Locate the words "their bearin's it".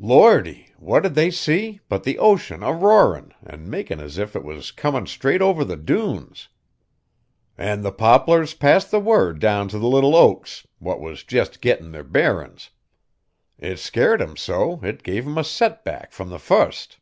11.92-13.78